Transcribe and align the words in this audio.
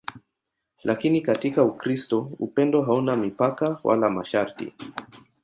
Lakini 0.83 1.21
katika 1.21 1.63
Ukristo 1.63 2.31
upendo 2.39 2.81
hauna 2.81 3.15
mipaka 3.15 3.79
wala 3.83 4.09
masharti. 4.09 4.73